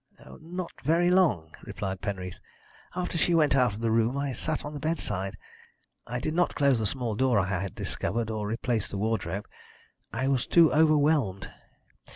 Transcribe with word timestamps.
"Not 0.39 0.71
very 0.83 1.11
long," 1.11 1.53
replied 1.61 2.01
Penreath. 2.01 2.39
"After 2.95 3.19
she 3.19 3.35
went 3.35 3.55
out 3.55 3.75
of 3.75 3.81
the 3.81 3.91
room 3.91 4.17
I 4.17 4.33
sat 4.33 4.65
on 4.65 4.73
the 4.73 4.79
bedside. 4.79 5.37
I 6.07 6.19
did 6.19 6.33
not 6.33 6.55
close 6.55 6.79
the 6.79 6.87
small 6.87 7.13
door 7.13 7.37
I 7.37 7.45
had 7.61 7.75
discovered, 7.75 8.31
or 8.31 8.47
replace 8.47 8.89
the 8.89 8.97
wardrobe. 8.97 9.45
I 10.11 10.27
was 10.27 10.47
too 10.47 10.73
overwhelmed. 10.73 11.51